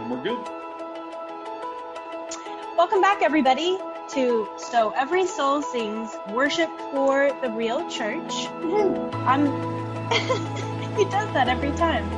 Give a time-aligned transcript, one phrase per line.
[0.00, 0.38] And we're good.
[2.78, 3.76] Welcome back, everybody,
[4.12, 8.46] to So Every Soul Sings Worship for the Real Church.
[9.26, 9.44] I'm.
[10.96, 12.08] he does that every time,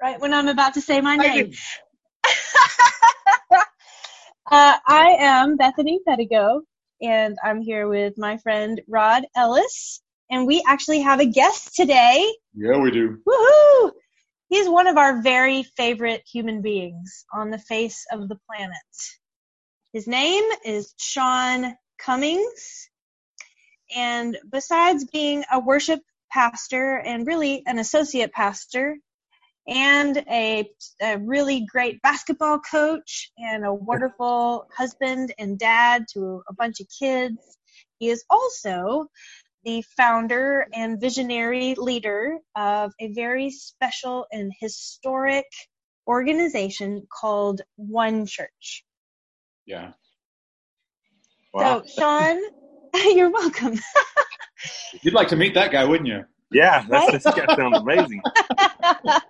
[0.00, 1.50] right when I'm about to say my name.
[3.52, 6.60] uh, I am Bethany Pedigo,
[7.02, 10.00] and I'm here with my friend Rod Ellis,
[10.30, 12.32] and we actually have a guest today.
[12.54, 13.18] Yeah, we do.
[13.26, 13.90] Woohoo!
[14.48, 18.72] He's one of our very favorite human beings on the face of the planet.
[19.92, 22.88] His name is Sean Cummings.
[23.94, 28.96] And besides being a worship pastor and really an associate pastor
[29.66, 30.70] and a,
[31.02, 36.86] a really great basketball coach and a wonderful husband and dad to a bunch of
[36.98, 37.58] kids,
[37.98, 39.08] he is also
[39.64, 45.46] the founder and visionary leader of a very special and historic
[46.06, 48.84] organization called One Church.
[49.66, 49.92] Yeah.
[51.52, 51.82] Wow.
[51.82, 52.40] So, Sean,
[53.16, 53.78] you're welcome.
[55.02, 56.24] You'd like to meet that guy, wouldn't you?
[56.50, 57.56] Yeah, that's, right?
[57.56, 58.22] sounds amazing.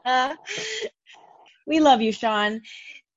[1.67, 2.61] we love you, Sean.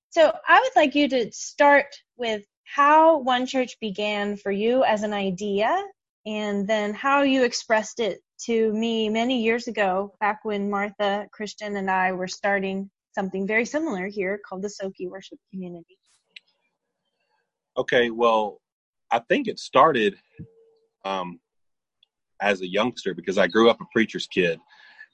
[0.10, 1.86] So, I would like you to start
[2.18, 5.84] with how One Church began for you as an idea
[6.26, 11.78] and then how you expressed it to me many years ago, back when Martha, Christian,
[11.78, 15.98] and I were starting something very similar here called the Soki Worship Community.
[17.78, 18.60] Okay, well,
[19.12, 20.16] I think it started
[21.06, 21.40] um,
[22.42, 24.60] as a youngster because I grew up a preacher's kid,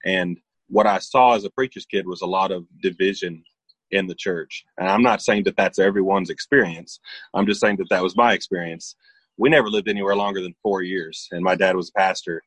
[0.06, 3.44] and what I saw as a preacher's kid was a lot of division
[3.92, 4.66] in the church.
[4.78, 7.00] And I'm not saying that that's everyone's experience.
[7.34, 8.96] I'm just saying that that was my experience
[9.38, 12.42] we never lived anywhere longer than four years, and my dad was a pastor.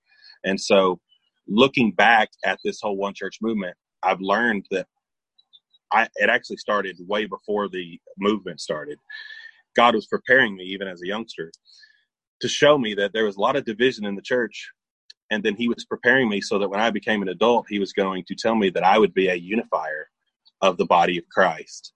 [0.45, 1.01] And so,
[1.49, 4.87] looking back at this whole one church movement, I've learned that
[5.93, 8.99] I, it actually started way before the movement started.
[9.77, 11.53] God was preparing me, even as a youngster,
[12.41, 14.71] to show me that there was a lot of division in the church.
[15.31, 17.93] And then He was preparing me so that when I became an adult, He was
[17.93, 20.09] going to tell me that I would be a unifier
[20.61, 21.93] of the body of Christ.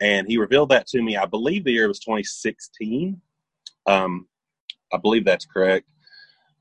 [0.00, 3.20] And He revealed that to me, I believe the year was 2016
[3.88, 4.28] um,
[4.92, 5.86] I believe that's correct.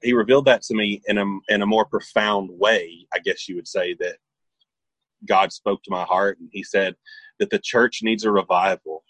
[0.02, 3.56] He revealed that to me in a in a more profound way, I guess you
[3.56, 4.18] would say that
[5.28, 6.96] God spoke to my heart and he said
[7.40, 9.04] that the church needs a revival.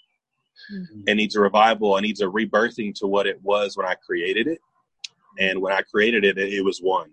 [0.74, 1.02] Mm-hmm.
[1.08, 1.98] It needs a revival.
[1.98, 4.60] It needs a rebirthing to what it was when I created it.
[5.40, 7.12] And when I created it, it, it was one.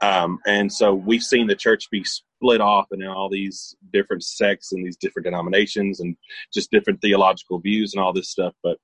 [0.00, 4.22] Um, and so we've seen the church be split off and in all these different
[4.24, 6.16] sects and these different denominations and
[6.54, 8.54] just different theological views and all this stuff.
[8.62, 8.78] But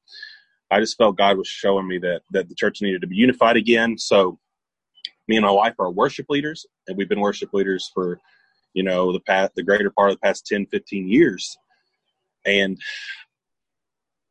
[0.74, 3.56] I just felt God was showing me that that the church needed to be unified
[3.56, 3.96] again.
[3.96, 4.40] So
[5.28, 8.18] me and my wife are worship leaders and we've been worship leaders for
[8.72, 11.56] you know the past the greater part of the past 10 15 years.
[12.44, 12.76] And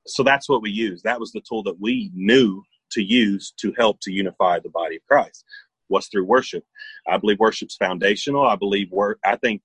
[0.05, 1.01] so that's what we use.
[1.03, 2.61] That was the tool that we knew
[2.91, 5.45] to use to help to unify the body of christ
[5.87, 6.65] was through worship.
[7.07, 8.45] I believe worship's foundational.
[8.45, 9.61] I believe work i think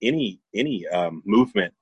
[0.00, 1.74] any any um, movement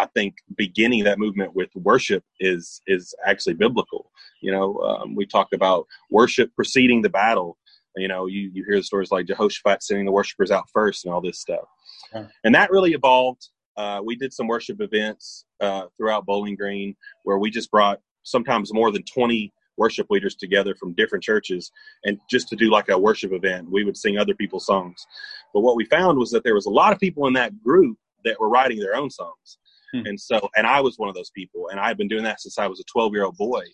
[0.00, 4.10] I think beginning that movement with worship is is actually biblical.
[4.40, 7.58] You know, um, we talk about worship preceding the battle.
[7.96, 11.12] You know, you you hear the stories like Jehoshaphat sending the worshipers out first and
[11.12, 11.68] all this stuff,
[12.14, 12.26] yeah.
[12.44, 13.48] and that really evolved.
[13.76, 18.72] Uh, we did some worship events uh, throughout Bowling Green where we just brought sometimes
[18.72, 21.70] more than twenty worship leaders together from different churches
[22.04, 25.06] and just to do like a worship event we would sing other people's songs
[25.54, 27.96] but what we found was that there was a lot of people in that group
[28.22, 29.56] that were writing their own songs
[29.92, 30.06] Hmm.
[30.06, 32.58] And so, and I was one of those people, and I've been doing that since
[32.58, 33.64] I was a 12 year old boy.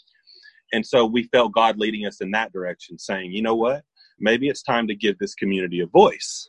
[0.72, 3.84] And so we felt God leading us in that direction, saying, you know what?
[4.18, 6.48] Maybe it's time to give this community a voice.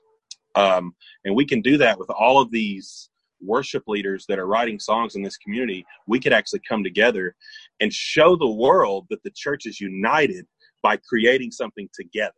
[0.56, 3.10] Um, and we can do that with all of these
[3.42, 5.86] worship leaders that are writing songs in this community.
[6.08, 7.36] We could actually come together
[7.80, 10.48] and show the world that the church is united
[10.82, 12.34] by creating something together.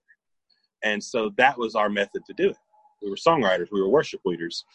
[0.84, 2.58] And so that was our method to do it.
[3.02, 4.66] We were songwriters, we were worship leaders.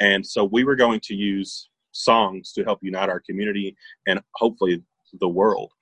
[0.00, 3.76] And so we were going to use songs to help unite our community
[4.06, 4.82] and hopefully
[5.20, 5.72] the world.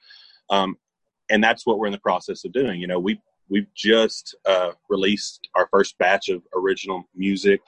[0.50, 0.76] Um,
[1.30, 2.80] and that's what we're in the process of doing.
[2.80, 7.60] You know, we we've just uh, released our first batch of original music,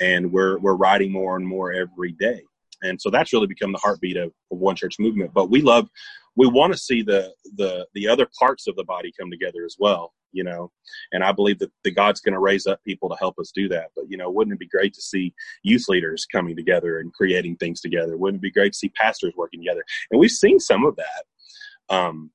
[0.00, 2.42] and we're we're writing more and more every day.
[2.82, 5.32] And so that's really become the heartbeat of, of One Church movement.
[5.34, 5.88] But we love,
[6.36, 9.76] we want to see the the the other parts of the body come together as
[9.78, 10.70] well you know
[11.12, 13.68] and i believe that the god's going to raise up people to help us do
[13.68, 17.12] that but you know wouldn't it be great to see youth leaders coming together and
[17.12, 20.58] creating things together wouldn't it be great to see pastors working together and we've seen
[20.58, 22.30] some of that um,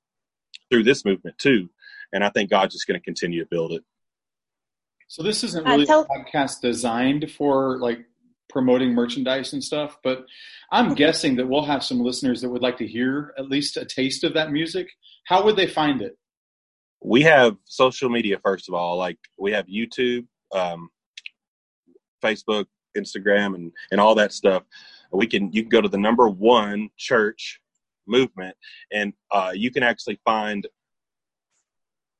[0.70, 1.68] through this movement too
[2.12, 3.84] and i think god's just going to continue to build it
[5.08, 8.04] so this isn't really uh, tell- a podcast designed for like
[8.54, 9.98] promoting merchandise and stuff.
[10.02, 10.24] But
[10.70, 13.84] I'm guessing that we'll have some listeners that would like to hear at least a
[13.84, 14.88] taste of that music.
[15.26, 16.16] How would they find it?
[17.04, 18.96] We have social media first of all.
[18.96, 20.88] Like we have YouTube, um,
[22.22, 22.66] Facebook,
[22.96, 24.62] Instagram, and and all that stuff.
[25.12, 27.60] We can you can go to the number one church
[28.06, 28.56] movement,
[28.90, 30.66] and uh, you can actually find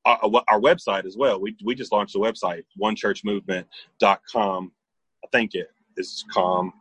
[0.05, 1.41] our, our, website as well.
[1.41, 4.71] We we just launched a website onechurchmovement.com.
[5.23, 6.73] I think it is com,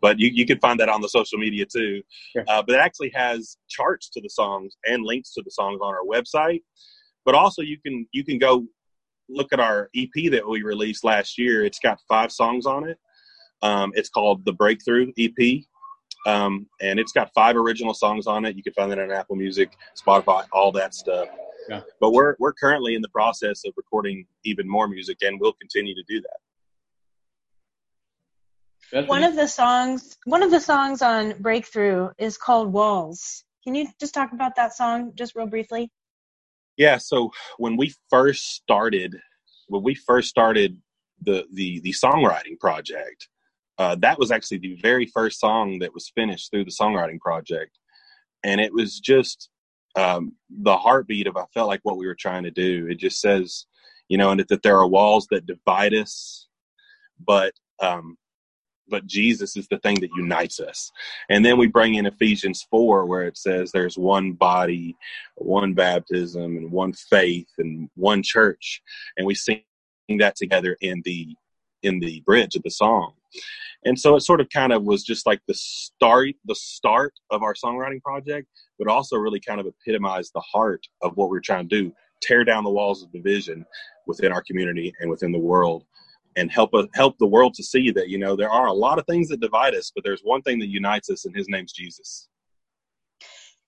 [0.00, 2.02] but you you can find that on the social media too.
[2.46, 5.92] Uh, but it actually has charts to the songs and links to the songs on
[5.92, 6.62] our website.
[7.30, 8.66] But also you can you can go
[9.28, 11.64] look at our EP that we released last year.
[11.64, 12.98] It's got five songs on it.
[13.62, 15.62] Um, it's called the Breakthrough EP.
[16.26, 18.56] Um, and it's got five original songs on it.
[18.56, 21.28] You can find that on Apple Music, Spotify, all that stuff.
[21.68, 21.82] Yeah.
[22.00, 25.94] But we're we're currently in the process of recording even more music, and we'll continue
[25.94, 26.20] to do
[28.90, 29.06] that.
[29.06, 33.44] One of the songs, one of the songs on Breakthrough is called Walls.
[33.62, 35.92] Can you just talk about that song just real briefly?
[36.80, 36.96] Yeah.
[36.96, 39.14] So when we first started,
[39.68, 40.78] when we first started
[41.20, 43.28] the the the songwriting project,
[43.76, 47.78] uh, that was actually the very first song that was finished through the songwriting project,
[48.44, 49.50] and it was just
[49.94, 52.86] um, the heartbeat of I felt like what we were trying to do.
[52.88, 53.66] It just says,
[54.08, 56.48] you know, and that there are walls that divide us,
[57.22, 58.16] but um,
[58.90, 60.90] but Jesus is the thing that unites us.
[61.28, 64.96] And then we bring in Ephesians 4, where it says there's one body,
[65.36, 68.82] one baptism, and one faith, and one church.
[69.16, 69.62] And we sing
[70.18, 71.34] that together in the
[71.82, 73.14] in the bridge of the song.
[73.86, 77.42] And so it sort of kind of was just like the start the start of
[77.42, 78.48] our songwriting project,
[78.78, 81.92] but also really kind of epitomized the heart of what we we're trying to do,
[82.20, 83.64] tear down the walls of division
[84.06, 85.84] within our community and within the world
[86.36, 88.98] and help us help the world to see that you know there are a lot
[88.98, 91.72] of things that divide us but there's one thing that unites us and his name's
[91.72, 92.28] jesus.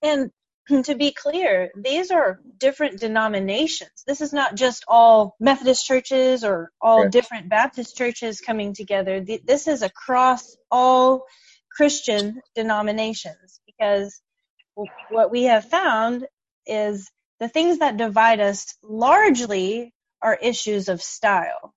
[0.03, 0.31] And
[0.85, 4.05] to be clear these are different denominations.
[4.06, 9.20] This is not just all methodist churches or all different baptist churches coming together.
[9.20, 11.25] This is across all
[11.75, 14.20] christian denominations because
[15.09, 16.26] what we have found
[16.67, 17.11] is
[17.41, 21.75] the things that divide us largely are issues of style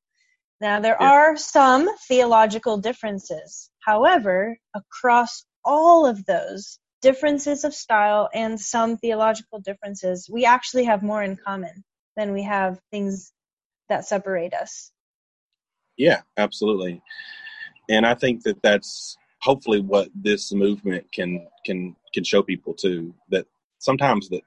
[0.66, 1.12] now, there yeah.
[1.12, 3.70] are some theological differences.
[3.86, 11.04] However, across all of those differences of style and some theological differences, we actually have
[11.04, 11.84] more in common
[12.18, 13.32] than we have things
[13.90, 14.92] that separate us.
[15.98, 17.00] Yeah, absolutely.
[17.88, 23.14] And I think that that's hopefully what this movement can can can show people too
[23.30, 23.46] that
[23.78, 24.42] sometimes that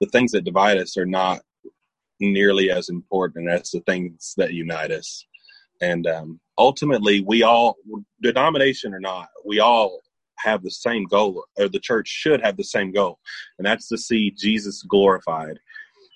[0.00, 1.40] the things that divide us are not
[2.20, 5.26] nearly as important as the things that unite us
[5.80, 7.76] and um, ultimately we all
[8.22, 10.00] denomination or not we all
[10.38, 13.18] have the same goal or the church should have the same goal
[13.58, 15.58] and that's to see jesus glorified.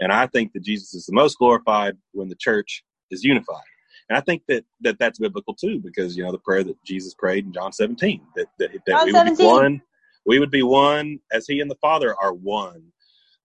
[0.00, 3.62] And i think that jesus is the most glorified when the church is unified.
[4.08, 7.14] And i think that, that that's biblical too because you know the prayer that jesus
[7.14, 9.24] prayed in john 17 that, that, that john we 17.
[9.26, 9.82] would be one
[10.26, 12.82] we would be one as he and the father are one.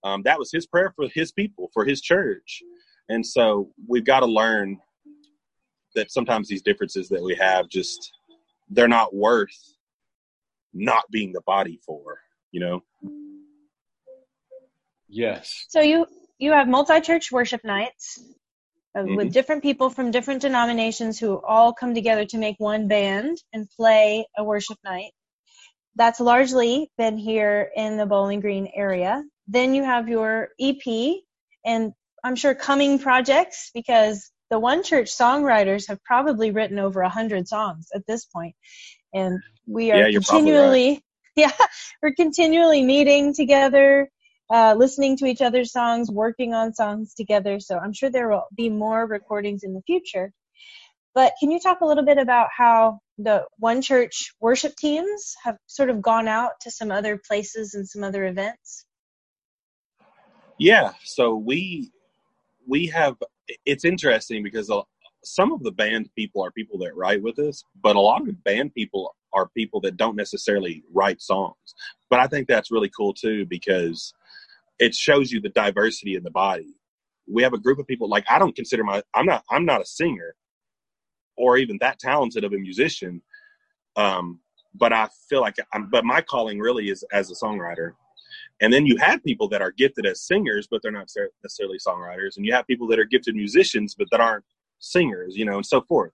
[0.03, 2.61] Um, that was his prayer for his people for his church.
[3.09, 4.79] And so we've got to learn
[5.95, 8.11] that sometimes these differences that we have just
[8.69, 9.57] they're not worth
[10.73, 12.19] not being the body for
[12.55, 12.83] you know?
[15.09, 15.65] Yes.
[15.67, 16.07] So you
[16.39, 18.17] you have multi-church worship nights
[18.97, 19.15] uh, mm-hmm.
[19.15, 23.69] with different people from different denominations who all come together to make one band and
[23.75, 25.11] play a worship night.
[25.97, 29.21] That's largely been here in the bowling green area.
[29.49, 30.85] Then you have your ep
[31.65, 31.91] and
[32.23, 37.47] i'm sure coming projects because the one church songwriters have probably written over a hundred
[37.47, 38.55] songs at this point.
[39.13, 41.03] And we are yeah, continually right.
[41.35, 41.51] yeah
[42.01, 44.09] we're continually meeting together
[44.53, 47.59] uh, listening to each other's songs working on songs together.
[47.59, 50.31] So i'm sure there will be more recordings in the future.
[51.15, 55.57] But can you talk a little bit about how the one church worship teams have
[55.65, 58.85] sort of gone out to some other places and some other events?
[60.59, 61.91] Yeah so we
[62.67, 63.15] we have
[63.65, 64.71] it's interesting because
[65.23, 68.27] some of the band people are people that write with us, but a lot of
[68.27, 71.75] the band people are people that don't necessarily write songs.
[72.09, 74.13] But I think that's really cool too because
[74.79, 76.75] it shows you the diversity in the body.
[77.27, 79.81] We have a group of people like I don't consider my I'm not I'm not
[79.81, 80.35] a singer
[81.37, 83.21] or even that talented of a musician.
[83.95, 84.39] Um,
[84.73, 87.93] but I feel like I'm, but my calling really is as a songwriter
[88.61, 91.09] and then you have people that are gifted as singers, but they're not
[91.43, 92.37] necessarily songwriters.
[92.37, 94.45] And you have people that are gifted musicians, but that aren't
[94.79, 96.13] singers, you know, and so forth.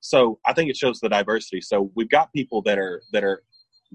[0.00, 1.60] so I think it shows the diversity.
[1.60, 3.42] So we've got people that are that are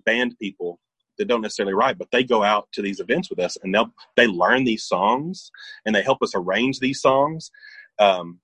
[0.06, 0.80] band people
[1.18, 3.94] that don't necessarily write, but they go out to these events with us and they'll
[4.16, 5.52] they learn these songs
[5.86, 7.52] and they help us arrange these songs.
[8.00, 8.40] Um,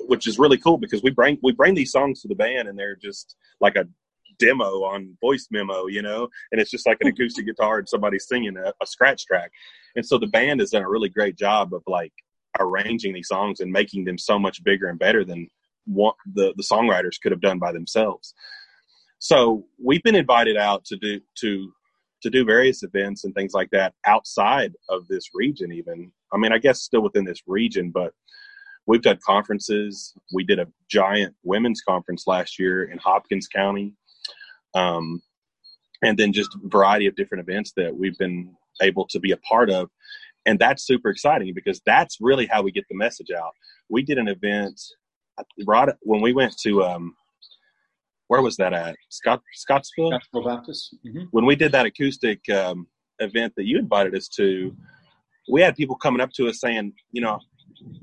[0.00, 2.78] which is really cool because we bring we bring these songs to the band and
[2.78, 3.86] they're just like a
[4.44, 8.18] demo on voice memo, you know, and it's just like an acoustic guitar and somebody
[8.18, 9.50] singing a, a, scratch track.
[9.96, 12.12] And so the band has done a really great job of like
[12.58, 15.48] arranging these songs and making them so much bigger and better than
[15.86, 18.34] what the, the songwriters could have done by themselves.
[19.18, 21.72] So we've been invited out to do to
[22.22, 26.10] to do various events and things like that outside of this region even.
[26.32, 28.12] I mean, I guess still within this region, but
[28.86, 30.14] we've done conferences.
[30.32, 33.94] We did a giant women's conference last year in Hopkins County.
[34.74, 35.22] Um,
[36.02, 39.36] and then just a variety of different events that we've been able to be a
[39.36, 39.90] part of
[40.46, 43.52] and that's super exciting because that's really how we get the message out.
[43.88, 44.80] We did an event
[45.66, 47.14] right when we went to um,
[48.28, 50.96] where was that at Scott Scottsville Scottsville Baptist.
[51.06, 51.24] Mm-hmm.
[51.30, 52.86] When we did that acoustic um,
[53.18, 54.74] event that you invited us to,
[55.50, 57.38] we had people coming up to us saying, you know,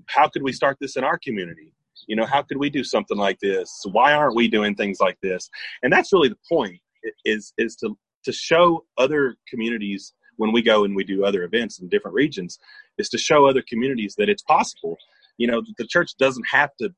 [0.08, 1.74] how could we start this in our community?
[2.08, 3.72] You know, how could we do something like this?
[3.92, 5.50] Why aren't we doing things like this?
[5.84, 6.80] And that's really the point
[7.26, 11.80] is is to to show other communities when we go and we do other events
[11.80, 12.60] in different regions
[12.98, 14.98] is to show other communities that it's possible.
[15.38, 16.94] You know, the church doesn't have to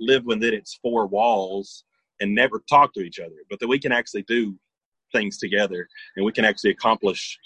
[0.00, 1.84] live within its four walls
[2.20, 4.56] and never talk to each other, but that we can actually do
[5.12, 7.38] things together and we can actually accomplish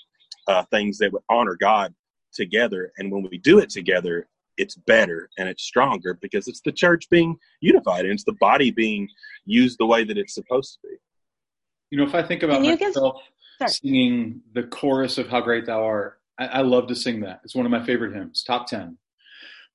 [0.48, 1.94] uh, things that would honor God
[2.32, 2.92] together.
[2.98, 7.08] And when we do it together, it's better and it's stronger because it's the church
[7.10, 9.08] being unified and it's the body being
[9.44, 10.96] used the way that it's supposed to be.
[11.90, 13.22] You know, if I think about myself,
[13.58, 13.70] Sorry.
[13.70, 16.20] singing the chorus of How Great Thou Art.
[16.38, 17.40] I, I, love to sing that.
[17.44, 18.98] It's one of my favorite hymns, top 10.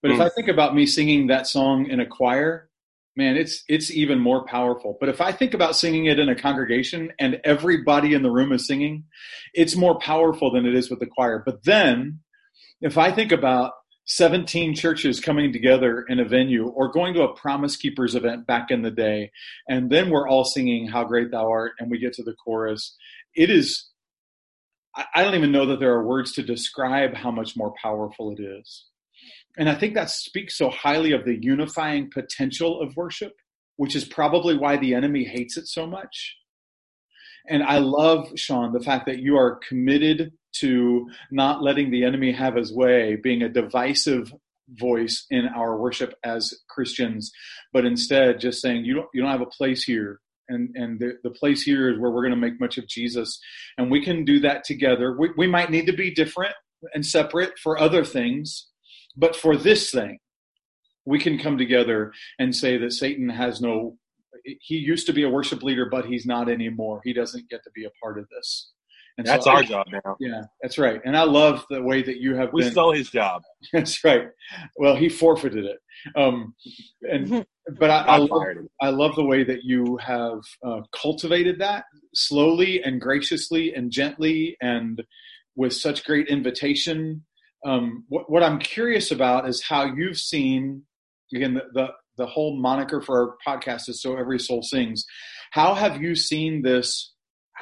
[0.02, 0.12] But mm.
[0.12, 0.24] if hmm.
[0.24, 2.70] I think about me singing that song in a choir,
[3.16, 4.98] man, it's it's even more powerful.
[5.00, 8.52] But if I think about singing it in a congregation and everybody in the room
[8.52, 9.06] is singing,
[9.54, 11.44] it's more powerful than it is with the choir.
[11.46, 12.20] But then
[12.82, 13.74] if I think about
[14.10, 18.72] 17 churches coming together in a venue or going to a promise keepers event back
[18.72, 19.32] in the day
[19.68, 22.96] and then we're all singing how great thou art and we get to the chorus
[23.36, 23.90] it is
[25.14, 28.42] I don't even know that there are words to describe how much more powerful it
[28.42, 28.86] is.
[29.58, 33.34] And I think that speaks so highly of the unifying potential of worship,
[33.78, 36.38] which is probably why the enemy hates it so much.
[37.48, 42.32] And I love, Sean, the fact that you are committed to not letting the enemy
[42.32, 44.34] have his way, being a divisive
[44.70, 47.32] voice in our worship as Christians,
[47.74, 50.20] but instead just saying, you don't, you don't have a place here.
[50.52, 53.40] And and the, the place here is where we're going to make much of jesus.
[53.78, 55.16] And we can do that together.
[55.16, 56.54] We, we might need to be different
[56.94, 58.68] and separate for other things
[59.16, 60.20] but for this thing
[61.06, 63.98] we can come together and say that satan has no
[64.62, 67.02] he used to be a worship leader but he's not anymore.
[67.04, 68.72] He doesn't get to be a part of this
[69.20, 70.16] and that's so our I, job now.
[70.20, 71.02] Yeah, that's right.
[71.04, 72.54] And I love the way that you have.
[72.54, 73.44] We been, stole his job.
[73.74, 74.30] That's right.
[74.78, 75.78] Well, he forfeited it.
[76.16, 76.56] Um,
[77.02, 77.46] and
[77.78, 78.44] but I, I, love,
[78.82, 81.84] I, love, the way that you have uh, cultivated that
[82.14, 85.04] slowly and graciously and gently and
[85.58, 87.26] with such great invitation.
[87.66, 90.84] Um, what, what, I'm curious about is how you've seen
[91.36, 95.06] again the, the the whole moniker for our podcast is so every soul sings.
[95.52, 97.14] How have you seen this?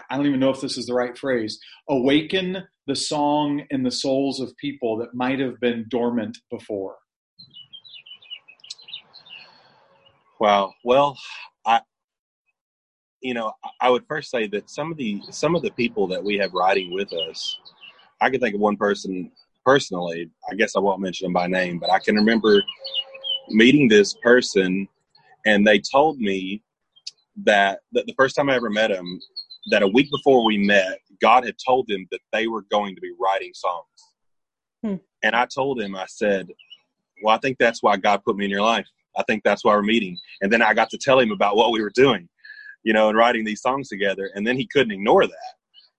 [0.10, 3.92] I don't even know if this is the right phrase, awaken the song in the
[3.92, 6.96] souls of people that might have been dormant before?
[10.40, 10.74] Wow.
[10.84, 11.18] Well,
[11.66, 11.82] I,
[13.22, 13.52] you know,
[13.82, 16.54] I would first say that some of the some of the people that we have
[16.54, 17.60] writing with us,
[18.22, 19.32] I can think of one person
[19.66, 20.30] personally.
[20.50, 22.62] I guess I won't mention them by name, but I can remember
[23.50, 24.88] meeting this person,
[25.46, 26.62] and they told me
[27.44, 29.20] that that the first time I ever met him,
[29.72, 33.02] that a week before we met, God had told them that they were going to
[33.02, 33.86] be writing songs.
[34.84, 34.96] Hmm.
[35.24, 36.48] And I told him, I said,
[37.24, 38.88] Well, I think that's why God put me in your life.
[39.18, 40.18] I think that's why we're meeting.
[40.42, 42.30] And then I got to tell him about what we were doing,
[42.84, 44.30] you know, and writing these songs together.
[44.36, 45.54] And then he couldn't ignore that.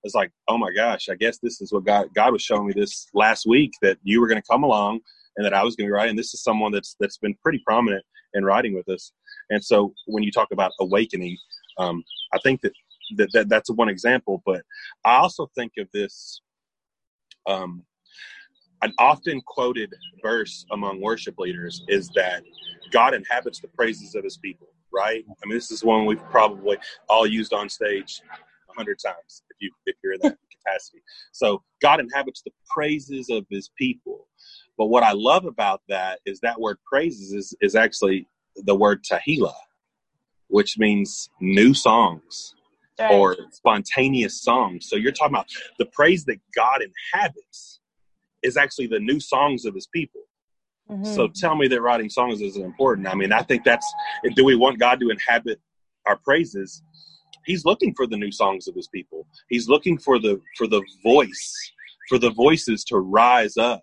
[0.05, 2.73] It's like, oh my gosh, I guess this is what God God was showing me
[2.75, 5.01] this last week that you were going to come along
[5.37, 6.17] and that I was going to be writing.
[6.17, 9.13] This is someone that's that's been pretty prominent in writing with us.
[9.51, 11.37] And so when you talk about awakening,
[11.79, 12.73] um, I think that
[13.17, 14.43] that, that that's one example.
[14.47, 14.62] But
[15.05, 16.41] I also think of this
[17.47, 17.85] um,
[18.83, 22.43] an often quoted verse among worship leaders is that
[22.93, 25.25] God inhabits the praises of his people, right?
[25.29, 29.57] I mean, this is one we've probably all used on stage a hundred times if
[29.61, 31.03] you if you're in that capacity.
[31.33, 34.27] So God inhabits the praises of his people.
[34.79, 39.05] But what I love about that is that word praises is, is actually the word
[39.05, 39.55] tehillah.
[40.49, 42.55] which means new songs
[42.99, 43.12] right.
[43.12, 44.88] or spontaneous songs.
[44.88, 47.81] So you're talking about the praise that God inhabits
[48.43, 50.23] is actually the new songs of his people.
[50.90, 51.05] Mm-hmm.
[51.05, 53.09] So tell me that writing songs isn't important.
[53.09, 53.87] I mean, I think that's
[54.35, 55.61] do we want God to inhabit
[56.07, 56.83] our praises?
[57.45, 59.26] He's looking for the new songs of his people.
[59.49, 61.73] He's looking for the for the voice,
[62.09, 63.83] for the voices to rise up.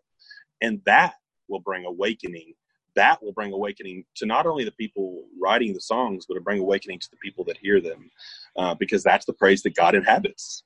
[0.62, 1.16] And that
[1.48, 2.54] will bring awakening.
[2.96, 6.60] That will bring awakening to not only the people writing the songs, but to bring
[6.60, 8.10] awakening to the people that hear them,
[8.56, 10.64] uh, because that's the praise that God inhabits.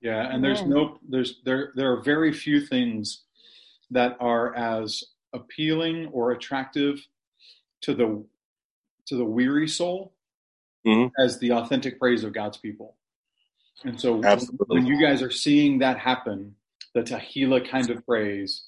[0.00, 3.22] Yeah, and there's no there's there there are very few things
[3.92, 7.06] that are as appealing or attractive
[7.82, 8.24] to the
[9.06, 10.12] to the weary soul
[10.86, 11.08] mm-hmm.
[11.22, 12.96] as the authentic praise of God's people.
[13.84, 14.66] And so Absolutely.
[14.68, 16.54] when you guys are seeing that happen,
[16.94, 18.64] the Tehillah kind of praise,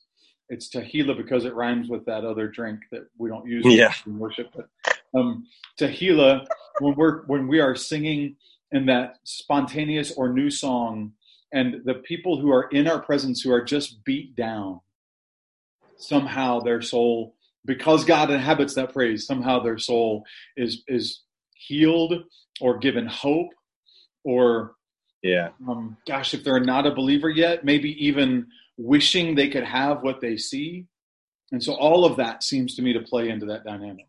[0.49, 3.93] it's Tehillah because it rhymes with that other drink that we don't use yeah.
[4.07, 4.55] in worship.
[4.55, 4.69] But
[5.19, 5.47] um,
[5.79, 6.47] Tehillah,
[6.81, 8.37] when we're when we are singing
[8.73, 11.13] in that spontaneous or new song,
[11.53, 14.81] and the people who are in our presence who are just beat down,
[15.97, 17.35] somehow their soul,
[17.65, 20.25] because God inhabits that praise, somehow their soul
[20.57, 21.23] is is
[21.55, 22.25] healed
[22.61, 23.51] or given hope
[24.25, 24.75] or
[25.23, 30.03] yeah um, gosh if they're not a believer yet maybe even wishing they could have
[30.03, 30.87] what they see.
[31.53, 34.07] And so all of that seems to me to play into that dynamic.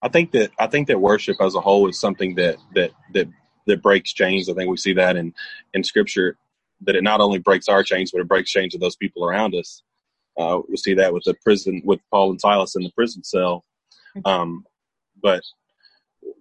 [0.00, 3.26] I think that i think that worship as a whole is something that that that
[3.66, 4.48] that breaks chains.
[4.48, 5.34] I think we see that in
[5.74, 6.36] in scripture
[6.82, 9.56] that it not only breaks our chains but it breaks chains of those people around
[9.56, 9.82] us.
[10.38, 13.64] Uh, we see that with the prison with paul and silas in the prison cell.
[14.24, 14.64] Um,
[15.20, 15.42] but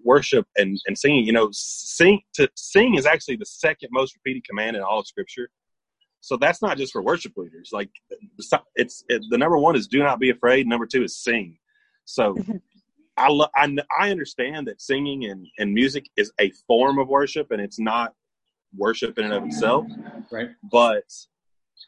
[0.03, 4.47] worship and, and singing, you know, sing to sing is actually the second most repeated
[4.47, 5.49] command in all of Scripture.
[6.27, 7.69] So that's not just for worship leaders.
[7.71, 7.89] Like
[8.75, 10.67] it's it, the number one is do not be afraid.
[10.67, 11.57] Number two is sing.
[12.03, 12.57] So mm-hmm.
[13.15, 17.51] I, lo- I I understand that singing and, and music is a form of worship,
[17.51, 18.13] and it's not
[18.75, 19.85] worship in and of itself.
[20.29, 20.49] Right.
[20.69, 21.05] But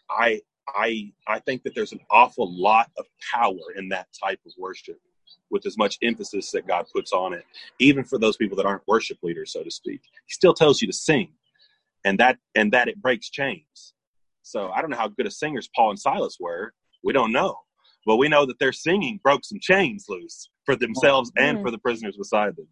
[0.10, 0.40] I
[0.74, 5.02] I I think that there's an awful lot of power in that type of worship
[5.50, 7.44] with as much emphasis that God puts on it,
[7.80, 10.00] even for those people that aren't worship leaders, so to speak.
[10.28, 11.34] He still tells you to sing,
[12.06, 13.94] and that and that it breaks chains.
[14.50, 16.74] So I don't know how good of singers Paul and Silas were.
[17.04, 17.56] We don't know,
[18.06, 21.58] but we know that their singing broke some chains loose for themselves mm-hmm.
[21.58, 22.68] and for the prisoners beside them.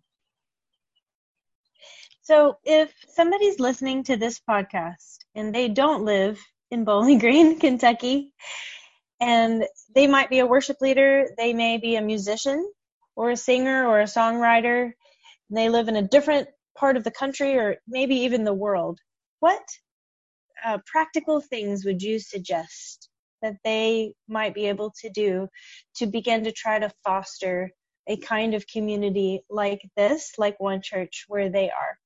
[2.23, 6.39] So if somebody's listening to this podcast and they don't live
[6.71, 8.33] in Bowling Green, Kentucky,
[9.21, 9.63] and
[9.93, 12.69] they might be a worship leader, they may be a musician
[13.15, 14.85] or a singer or a songwriter.
[15.49, 18.99] And they live in a different part of the country or maybe even the world.
[19.39, 19.63] What
[20.65, 23.09] uh, practical things would you suggest
[23.41, 25.47] that they might be able to do
[25.95, 27.71] to begin to try to foster
[28.07, 31.97] a kind of community like this, like One Church, where they are?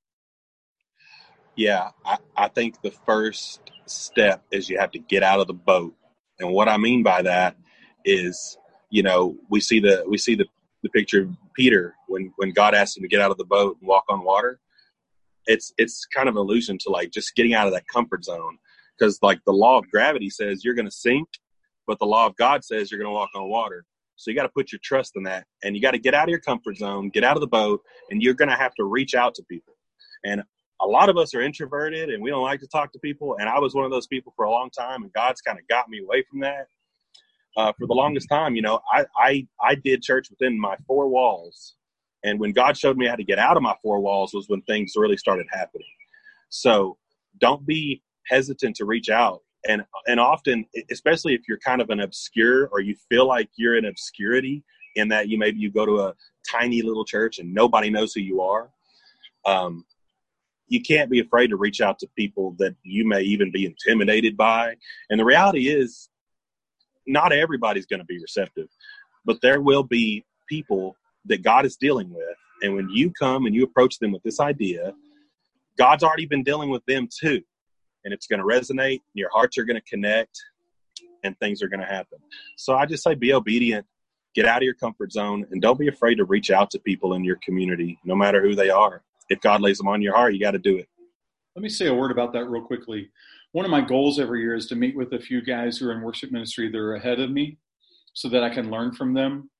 [1.56, 5.54] Yeah, I, I think the first step is you have to get out of the
[5.54, 5.94] boat
[6.42, 7.56] and what I mean by that
[8.04, 8.58] is,
[8.90, 10.46] you know, we see the we see the,
[10.82, 13.78] the picture of Peter when when God asked him to get out of the boat
[13.80, 14.58] and walk on water.
[15.46, 18.58] It's it's kind of an allusion to like just getting out of that comfort zone
[18.98, 21.28] because like the law of gravity says you're going to sink,
[21.86, 23.84] but the law of God says you're going to walk on water.
[24.16, 26.24] So you got to put your trust in that, and you got to get out
[26.24, 28.84] of your comfort zone, get out of the boat, and you're going to have to
[28.84, 29.74] reach out to people.
[30.24, 30.42] And
[30.80, 33.36] a lot of us are introverted and we don't like to talk to people.
[33.38, 35.66] And I was one of those people for a long time, and God's kind of
[35.68, 36.66] got me away from that.
[37.54, 41.08] Uh, for the longest time, you know, I, I I did church within my four
[41.08, 41.74] walls,
[42.24, 44.62] and when God showed me how to get out of my four walls was when
[44.62, 45.86] things really started happening.
[46.48, 46.96] So
[47.40, 52.00] don't be hesitant to reach out, and and often, especially if you're kind of an
[52.00, 54.64] obscure or you feel like you're in obscurity
[54.96, 56.14] in that you maybe you go to a
[56.50, 58.70] tiny little church and nobody knows who you are.
[59.44, 59.84] Um,
[60.68, 64.36] you can't be afraid to reach out to people that you may even be intimidated
[64.36, 64.74] by.
[65.10, 66.08] And the reality is,
[67.06, 68.68] not everybody's going to be receptive,
[69.24, 72.36] but there will be people that God is dealing with.
[72.62, 74.92] And when you come and you approach them with this idea,
[75.78, 77.42] God's already been dealing with them too.
[78.04, 80.36] And it's going to resonate, your hearts are going to connect,
[81.24, 82.18] and things are going to happen.
[82.56, 83.86] So I just say be obedient,
[84.34, 87.14] get out of your comfort zone, and don't be afraid to reach out to people
[87.14, 90.34] in your community, no matter who they are if God lays them on your heart,
[90.34, 90.88] you got to do it.
[91.56, 93.10] Let me say a word about that real quickly.
[93.52, 95.92] One of my goals every year is to meet with a few guys who are
[95.92, 97.58] in worship ministry that are ahead of me
[98.14, 99.50] so that I can learn from them.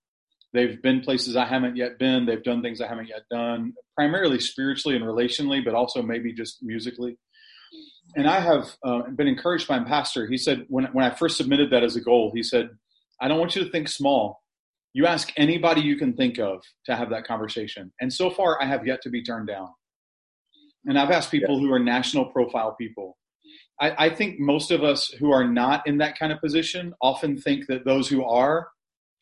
[0.53, 2.27] They've been places I haven't yet been.
[2.27, 6.63] They've done things I haven't yet done, primarily spiritually and relationally, but also maybe just
[6.63, 7.17] musically.
[8.17, 10.27] And I have uh, been encouraged by my pastor.
[10.27, 12.69] He said, when, when I first submitted that as a goal, he said,
[13.21, 14.43] I don't want you to think small.
[14.93, 17.93] You ask anybody you can think of to have that conversation.
[18.01, 19.69] And so far, I have yet to be turned down.
[20.85, 23.17] And I've asked people who are national profile people.
[23.81, 27.39] I, I think most of us who are not in that kind of position often
[27.39, 28.69] think that those who are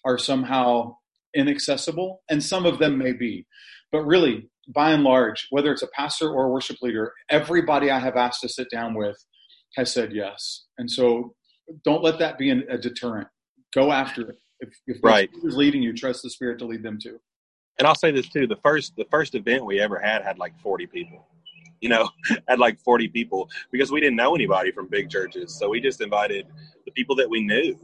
[0.05, 0.97] are somehow
[1.35, 3.47] inaccessible, and some of them may be.
[3.93, 7.99] But really, by and large, whether it's a pastor or a worship leader, everybody I
[7.99, 9.17] have asked to sit down with
[9.77, 10.67] has said yes.
[10.79, 11.35] And so
[11.85, 13.29] don't let that be an, a deterrent.
[13.75, 14.37] Go after it.
[14.61, 15.31] If, if right.
[15.45, 17.19] is leading you, trust the Spirit to lead them too.
[17.79, 20.59] And I'll say this too: the first the first event we ever had had like
[20.61, 21.27] forty people.
[21.81, 22.11] You know,
[22.49, 26.03] had like forty people because we didn't know anybody from big churches, so we just
[26.03, 26.47] invited
[26.85, 27.79] the people that we knew,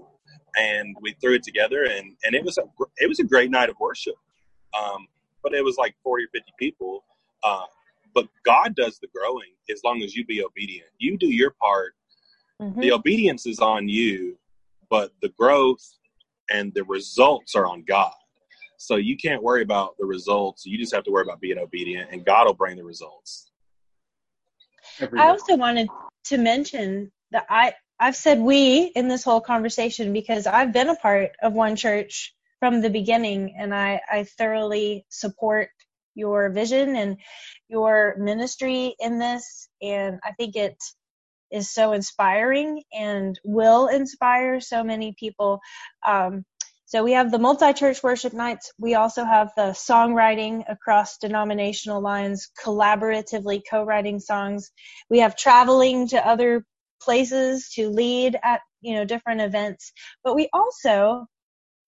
[0.57, 2.63] and we threw it together, and and it was a
[2.99, 4.17] it was a great night of worship.
[4.79, 5.07] Um,
[5.43, 7.05] but it was like forty or fifty people.
[7.43, 7.65] Uh,
[8.15, 10.89] but God does the growing as long as you be obedient.
[10.99, 11.95] You do your part.
[12.61, 12.81] Mm-hmm.
[12.81, 14.39] The obedience is on you,
[14.89, 15.85] but the growth
[16.51, 18.13] and the results are on God.
[18.79, 20.65] So you can't worry about the results.
[20.65, 23.51] You just have to worry about being obedient, and God will bring the results.
[25.01, 25.89] I also wanted
[26.25, 30.97] to mention that I I've said we in this whole conversation because I've been a
[30.97, 35.71] part of one church from the beginning, and I I thoroughly support
[36.15, 37.19] your vision and
[37.69, 40.77] your ministry in this, and I think it
[41.51, 45.61] is so inspiring and will inspire so many people.
[46.07, 46.45] Um,
[46.87, 48.73] so we have the multi-church worship nights.
[48.79, 54.71] We also have the songwriting across denominational lines, collaboratively co-writing songs.
[55.11, 56.65] We have traveling to other
[57.01, 59.93] places to lead at, you know, different events.
[60.25, 61.27] But we also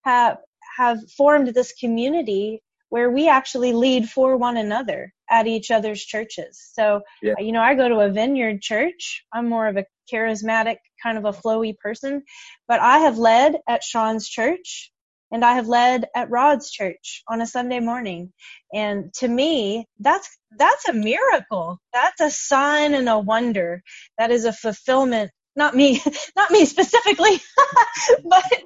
[0.05, 0.39] have
[0.77, 6.71] have formed this community where we actually lead for one another at each other's churches.
[6.73, 7.35] So, yeah.
[7.39, 9.25] you know, I go to a vineyard church.
[9.33, 12.23] I'm more of a charismatic, kind of a flowy person,
[12.67, 14.91] but I have led at Sean's church
[15.31, 18.33] and I have led at Rod's church on a Sunday morning.
[18.73, 21.79] And to me, that's, that's a miracle.
[21.93, 23.83] That's a sign and a wonder.
[24.19, 26.01] That is a fulfillment not me,
[26.37, 27.41] not me specifically,
[28.25, 28.63] but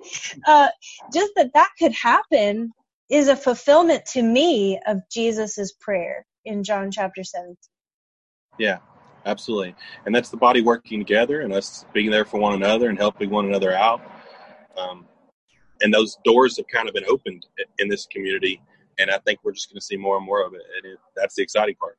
[0.46, 0.68] uh,
[1.12, 2.70] just that that could happen
[3.10, 7.56] is a fulfillment to me of Jesus's prayer in John chapter 17.
[8.58, 8.78] Yeah,
[9.26, 9.74] absolutely.
[10.06, 13.30] And that's the body working together and us being there for one another and helping
[13.30, 14.00] one another out.
[14.76, 15.06] Um,
[15.82, 17.46] and those doors have kind of been opened
[17.78, 18.62] in this community.
[18.98, 20.62] And I think we're just going to see more and more of it.
[20.76, 21.98] And it, that's the exciting part.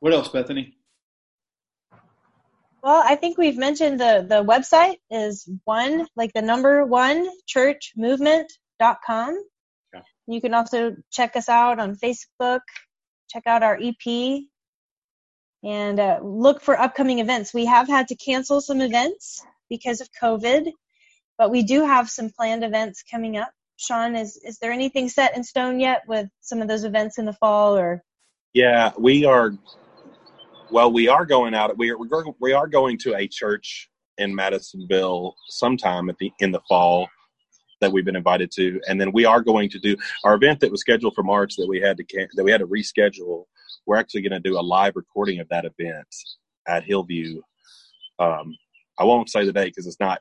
[0.00, 0.76] What else, Bethany?
[2.82, 9.44] Well, I think we've mentioned the, the website is one, like the number one churchmovement.com.
[9.94, 10.00] Yeah.
[10.26, 12.60] You can also check us out on Facebook,
[13.30, 14.42] check out our EP,
[15.62, 17.54] and uh, look for upcoming events.
[17.54, 20.70] We have had to cancel some events because of COVID,
[21.38, 23.50] but we do have some planned events coming up.
[23.76, 27.24] Sean, is, is there anything set in stone yet with some of those events in
[27.24, 28.02] the fall or?
[28.52, 29.52] Yeah, we are
[30.70, 31.76] well, we are going out.
[31.76, 31.96] We are
[32.40, 37.08] we are going to a church in Madisonville sometime at the in the fall
[37.80, 40.70] that we've been invited to, and then we are going to do our event that
[40.70, 43.44] was scheduled for March that we had to that we had to reschedule.
[43.86, 46.08] We're actually going to do a live recording of that event
[46.66, 47.40] at Hillvue.
[48.18, 48.56] Um,
[48.98, 50.20] I won't say the date because it's not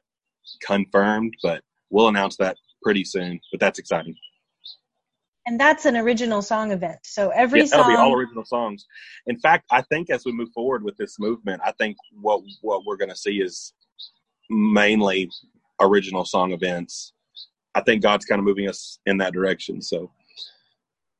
[0.65, 3.39] confirmed, but we'll announce that pretty soon.
[3.51, 4.15] But that's exciting
[5.45, 6.99] and that's an original song event.
[7.03, 8.85] So every yeah, that'll song, be all original songs.
[9.27, 12.85] In fact, I think as we move forward with this movement, I think what what
[12.85, 13.73] we're going to see is
[14.49, 15.29] mainly
[15.81, 17.13] original song events.
[17.75, 19.81] I think God's kind of moving us in that direction.
[19.81, 20.11] So,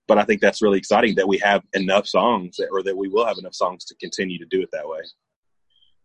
[0.08, 3.10] but I think that's really exciting that we have enough songs, that, or that we
[3.10, 5.00] will have enough songs to continue to do it that way.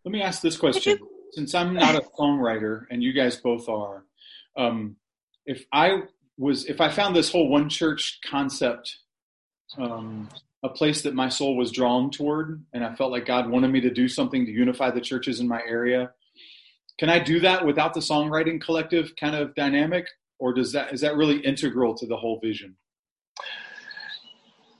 [0.04, 0.98] Let me ask this question:
[1.32, 4.04] Since I'm not a songwriter, and you guys both are,
[4.56, 4.96] um,
[5.46, 6.02] if I
[6.36, 8.96] was if I found this whole one church concept
[9.76, 10.28] um,
[10.62, 13.80] a place that my soul was drawn toward, and I felt like God wanted me
[13.82, 16.10] to do something to unify the churches in my area.
[16.98, 20.06] Can I do that without the songwriting collective kind of dynamic,
[20.38, 22.76] or does that is that really integral to the whole vision?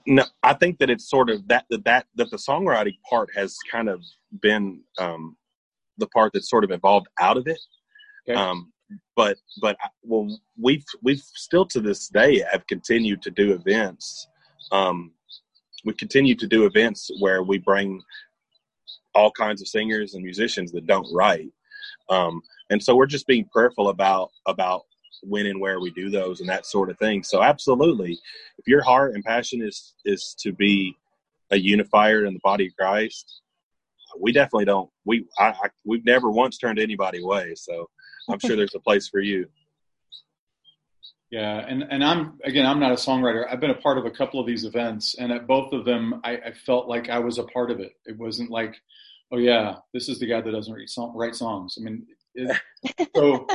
[0.05, 3.87] No, I think that it's sort of that that that, the songwriting part has kind
[3.87, 4.03] of
[4.41, 5.37] been um,
[5.99, 7.59] the part that's sort of evolved out of it.
[8.27, 8.39] Okay.
[8.39, 8.71] Um,
[9.15, 14.27] but but well we've we've still to this day have continued to do events
[14.71, 15.11] um,
[15.85, 18.01] we continue to do events where we bring
[19.15, 21.51] all kinds of singers and musicians that don't write
[22.09, 24.83] um, and so we're just being prayerful about about
[25.21, 28.17] when and where we do those and that sort of thing so absolutely
[28.57, 30.95] if your heart and passion is is to be
[31.51, 33.41] a unifier in the body of christ
[34.19, 37.89] we definitely don't we I, I we've never once turned anybody away so
[38.29, 39.47] I'm sure there's a place for you.
[41.31, 43.45] Yeah, and and I'm again, I'm not a songwriter.
[43.47, 46.21] I've been a part of a couple of these events, and at both of them,
[46.23, 47.91] I, I felt like I was a part of it.
[48.07, 48.75] It wasn't like,
[49.31, 51.77] oh yeah, this is the guy that doesn't write, song, write songs.
[51.79, 52.59] I mean, it,
[53.15, 53.45] so,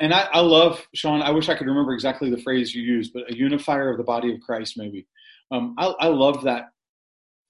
[0.00, 1.20] and I, I love Sean.
[1.20, 4.04] I wish I could remember exactly the phrase you used, but a unifier of the
[4.04, 5.06] body of Christ, maybe.
[5.50, 6.70] Um, I, I love that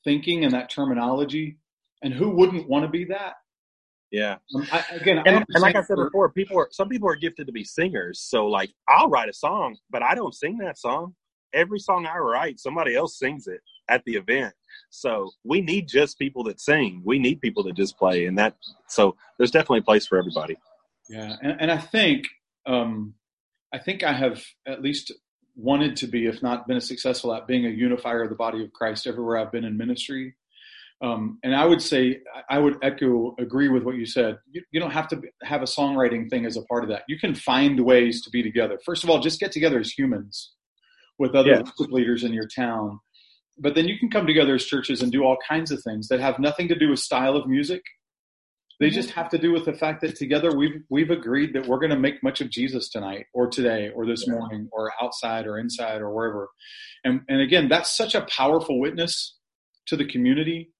[0.03, 1.59] thinking and that terminology.
[2.03, 3.35] And who wouldn't want to be that?
[4.11, 4.37] Yeah.
[4.55, 7.47] Um, I, again, and, and like I said before, people are some people are gifted
[7.49, 8.21] to be singers.
[8.21, 11.15] So like I'll write a song, but I don't sing that song.
[11.53, 14.55] Every song I write, somebody else sings it at the event.
[14.91, 17.03] So we need just people that sing.
[17.05, 18.57] We need people that just play, and that.
[18.89, 20.57] So there's definitely a place for everybody.
[21.09, 22.27] Yeah, and, and I think
[22.67, 23.15] um,
[23.73, 25.13] I think I have at least
[25.57, 28.73] wanted to be, if not been successful at being a unifier of the body of
[28.73, 30.37] Christ everywhere I've been in ministry.
[31.03, 34.39] Um, and I would say, I would echo, agree with what you said.
[34.51, 37.03] You, you, don't have to have a songwriting thing as a part of that.
[37.09, 38.79] You can find ways to be together.
[38.87, 40.53] First of all, just get together as humans
[41.19, 41.87] with other yeah.
[41.91, 43.01] leaders in your town.
[43.59, 46.21] But then you can come together as churches and do all kinds of things that
[46.21, 47.83] have nothing to do with style of music.
[48.81, 48.95] They mm-hmm.
[48.95, 51.91] just have to do with the fact that together we've we've agreed that we're going
[51.91, 54.35] to make much of Jesus tonight, or today, or this yeah.
[54.35, 56.49] morning, or outside, or inside, or wherever.
[57.05, 59.37] And and again, that's such a powerful witness
[59.87, 60.74] to the community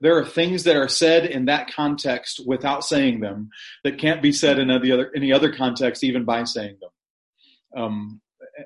[0.00, 3.50] there are things that are said in that context without saying them
[3.82, 7.82] that can't be said in any other any other context, even by saying them.
[7.82, 8.20] Um,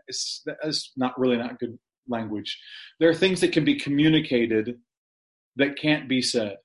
[0.07, 2.59] it's, it's not really not good language.
[3.01, 4.79] There are things that can be communicated
[5.57, 6.57] that can't be said.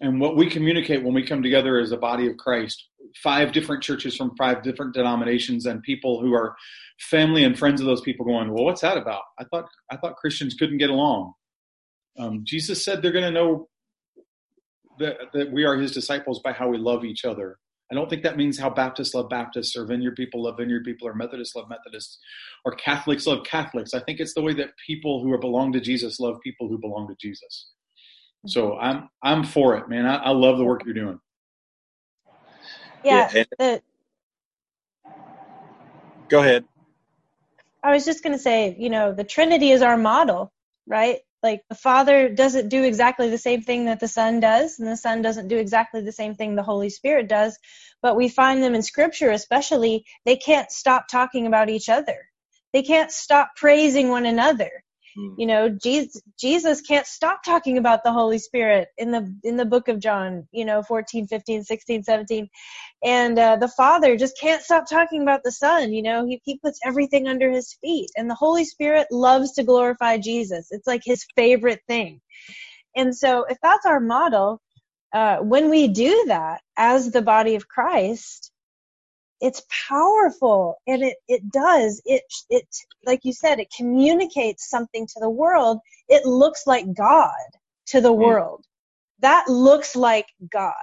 [0.00, 2.86] And what we communicate when we come together as a body of Christ,
[3.20, 6.54] five different churches from five different denominations, and people who are
[7.00, 9.22] family and friends of those people, going, "Well, what's that about?
[9.38, 11.32] I thought I thought Christians couldn't get along."
[12.18, 13.68] Um, Jesus said they're going to know
[14.98, 17.58] that, that we are his disciples by how we love each other.
[17.90, 21.08] I don't think that means how Baptists love Baptists or Vineyard people love Vineyard people
[21.08, 22.18] or Methodists love Methodists
[22.64, 23.94] or Catholics love Catholics.
[23.94, 26.76] I think it's the way that people who are belong to Jesus love people who
[26.78, 27.70] belong to Jesus.
[28.46, 30.06] So I'm I'm for it, man.
[30.06, 31.18] I, I love the work you're doing.
[33.04, 33.30] Yeah.
[33.58, 33.82] The,
[36.28, 36.64] Go ahead.
[37.82, 40.52] I was just going to say, you know, the Trinity is our model,
[40.86, 41.20] right?
[41.42, 44.96] Like the father doesn't do exactly the same thing that the son does and the
[44.96, 47.58] son doesn't do exactly the same thing the holy spirit does
[48.02, 52.28] but we find them in scripture especially they can't stop talking about each other
[52.72, 54.70] they can't stop praising one another.
[55.36, 59.64] You know, Jesus, Jesus can't stop talking about the Holy Spirit in the in the
[59.64, 62.48] book of John, you know, 14, 15, 16, 17.
[63.04, 66.58] And uh, the Father just can't stop talking about the Son, you know, he, he
[66.58, 68.10] puts everything under his feet.
[68.16, 70.68] And the Holy Spirit loves to glorify Jesus.
[70.70, 72.20] It's like his favorite thing.
[72.96, 74.60] And so if that's our model,
[75.12, 78.52] uh, when we do that as the body of Christ,
[79.40, 82.64] it's powerful and it, it does it it
[83.06, 85.78] like you said it communicates something to the world.
[86.08, 87.32] It looks like god
[87.86, 88.18] to the mm.
[88.18, 88.64] world.
[89.20, 90.74] That looks like god.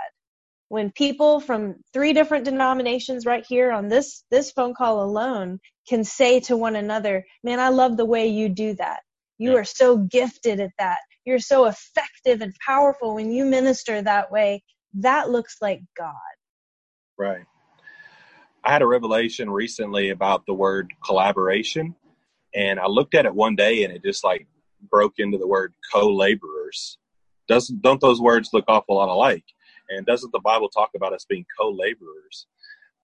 [0.69, 6.03] When people from three different denominations right here on this this phone call alone can
[6.03, 9.01] say to one another man i love the way you do that.
[9.37, 9.59] You yeah.
[9.59, 10.97] are so gifted at that.
[11.25, 14.63] You're so effective and powerful when you minister that way.
[14.93, 16.13] That looks like god.
[17.17, 17.45] Right
[18.65, 21.95] I had a revelation recently about the word collaboration,
[22.53, 24.47] and I looked at it one day and it just like
[24.89, 26.97] broke into the word co-laborers.
[27.47, 29.45] Doesn't don't those words look awful lot alike?
[29.89, 32.47] And doesn't the Bible talk about us being co-laborers?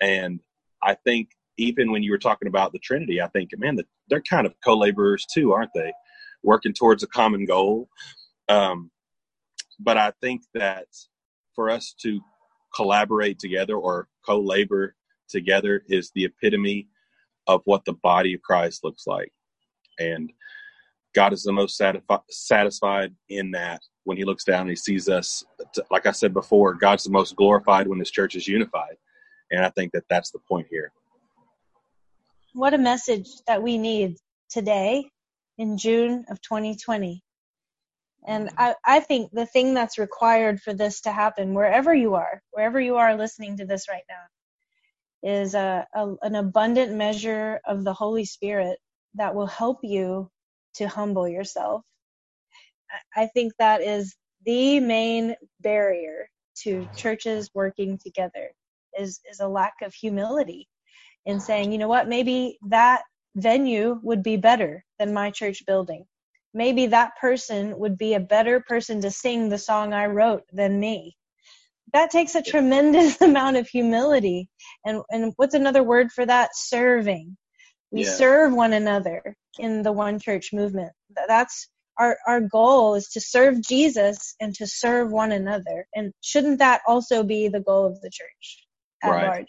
[0.02, 0.40] And
[0.82, 4.48] I think even when you were talking about the Trinity, I think, man, they're kind
[4.48, 5.94] of co-laborers too, aren't they?
[6.42, 7.88] Working towards a common goal.
[8.50, 8.90] Um,
[9.80, 10.88] but I think that
[11.54, 12.20] for us to
[12.76, 14.96] collaborate together or co-labor
[15.32, 16.88] together is the epitome
[17.48, 19.32] of what the body of Christ looks like.
[20.00, 20.32] And
[21.14, 25.10] God is the most satisfi- satisfied in that when he looks down and he sees
[25.10, 25.44] us.
[25.90, 28.96] Like I said before, God's the most glorified when his church is unified.
[29.52, 30.92] And I think that that's the point here.
[32.54, 34.18] What a message that we need
[34.50, 35.10] today
[35.58, 37.22] in June of 2020.
[38.28, 42.42] And I, I think the thing that's required for this to happen, wherever you are,
[42.52, 44.22] wherever you are listening to this right now,
[45.24, 48.80] is a, a, an abundant measure of the Holy Spirit
[49.16, 50.30] that will help you
[50.76, 51.84] to humble yourself.
[53.16, 56.30] I think that is the main barrier
[56.64, 58.52] to churches working together
[59.00, 60.68] is is a lack of humility
[61.26, 63.04] in saying, you know what, maybe that
[63.36, 66.06] venue would be better than my church building.
[66.54, 70.80] Maybe that person would be a better person to sing the song I wrote than
[70.80, 71.12] me
[71.94, 74.50] that takes a tremendous amount of humility
[74.86, 77.38] and and what's another word for that serving
[77.92, 78.12] We yeah.
[78.12, 80.92] serve one another in the one church movement.
[81.28, 85.88] That's our, our goal is to serve Jesus and to serve one another.
[85.96, 88.66] And shouldn't that also be the goal of the church
[89.04, 89.28] at right.
[89.28, 89.48] large?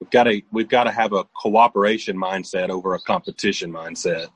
[0.00, 4.28] We've got to we've got to have a cooperation mindset over a competition mindset.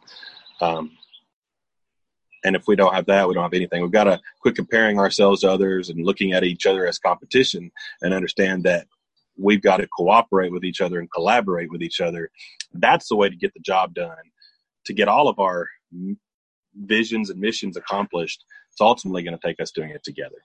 [0.61, 0.91] Um,
[2.45, 3.83] and if we don't have that, we don't have anything.
[3.83, 7.71] We've got to quit comparing ourselves to others and looking at each other as competition
[8.01, 8.89] and understand that
[9.37, 12.31] we've got to cooperate with each other and collaborate with each other.
[12.75, 14.17] That's the way to get the job done,
[14.87, 15.69] to get all of our
[16.75, 18.45] visions and missions accomplished.
[18.71, 20.43] It's ultimately going to take us doing it together.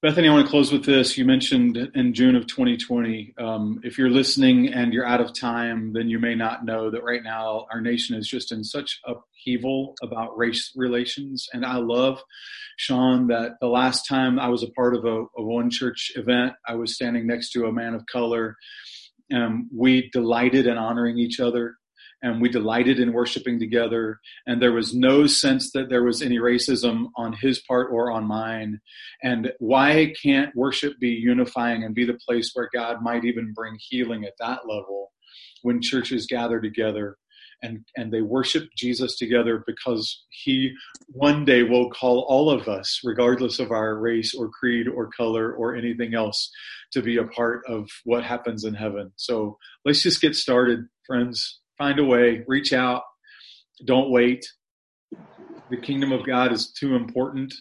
[0.00, 1.18] Bethany, I want to close with this.
[1.18, 5.92] You mentioned in June of 2020, um, if you're listening and you're out of time,
[5.92, 9.96] then you may not know that right now our nation is just in such upheaval
[10.00, 11.48] about race relations.
[11.52, 12.22] And I love,
[12.76, 16.52] Sean, that the last time I was a part of a, a one church event,
[16.64, 18.54] I was standing next to a man of color.
[19.34, 21.74] Um, we delighted in honoring each other
[22.22, 24.20] and we delighted in worshiping together.
[24.46, 28.26] And there was no sense that there was any racism on his part or on
[28.26, 28.80] mine.
[29.22, 33.76] And why can't worship be unifying and be the place where God might even bring
[33.78, 35.12] healing at that level
[35.62, 37.16] when churches gather together?
[37.60, 40.70] And, and they worship Jesus together because he
[41.08, 45.52] one day will call all of us, regardless of our race or creed or color
[45.52, 46.52] or anything else,
[46.92, 49.10] to be a part of what happens in heaven.
[49.16, 53.02] So let's just get started, friends find a way, reach out,
[53.84, 54.44] don't wait.
[55.70, 57.54] The kingdom of God is too important,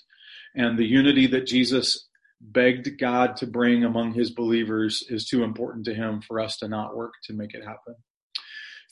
[0.56, 2.08] and the unity that Jesus
[2.42, 6.68] begged God to bring among his believers is too important to him for us to
[6.68, 7.96] not work to make it happen.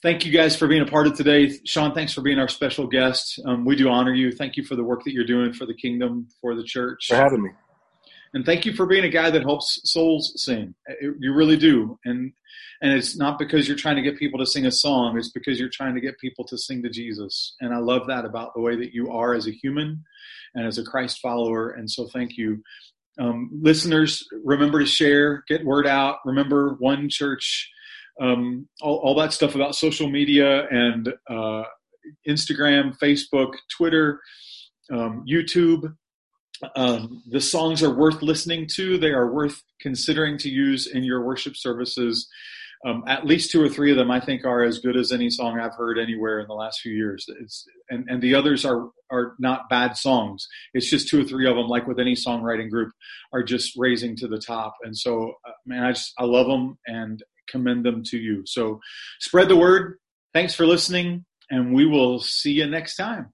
[0.01, 1.57] Thank you guys for being a part of today.
[1.65, 3.39] Sean, thanks for being our special guest.
[3.45, 4.31] Um, we do honor you.
[4.31, 7.07] Thank you for the work that you're doing for the kingdom, for the church.
[7.07, 7.49] For having me.
[8.35, 10.75] And thank you for being a guy that helps souls sing.
[11.01, 11.97] You really do.
[12.03, 12.33] And
[12.81, 15.57] and it's not because you're trying to get people to sing a song, it's because
[15.57, 17.55] you're trying to get people to sing to Jesus.
[17.61, 20.03] And I love that about the way that you are as a human
[20.53, 21.69] and as a Christ follower.
[21.71, 22.61] And so thank you.
[23.17, 26.17] Um, listeners, remember to share, get word out.
[26.25, 27.71] Remember one church,
[28.19, 31.63] um, all, all, that stuff about social media and uh,
[32.27, 34.19] Instagram, Facebook, Twitter,
[34.91, 35.95] um, YouTube.
[36.75, 38.97] Um, the songs are worth listening to.
[38.97, 42.27] They are worth considering to use in your worship services.
[42.85, 45.29] Um, at least two or three of them, I think, are as good as any
[45.29, 47.25] song I've heard anywhere in the last few years.
[47.41, 50.47] It's, and, and the others are are not bad songs.
[50.73, 52.91] It's just two or three of them, like with any songwriting group,
[53.33, 54.75] are just raising to the top.
[54.83, 58.43] And so, uh, man, I just I love them and commend them to you.
[58.45, 58.79] So,
[59.19, 59.97] spread the word.
[60.33, 63.33] Thanks for listening, and we will see you next time.